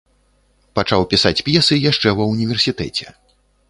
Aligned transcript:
Пачаў 0.79 1.05
пісаць 1.13 1.35
п'есы 1.51 1.81
яшчэ 1.91 2.17
ва 2.23 2.31
ўніверсітэце. 2.35 3.19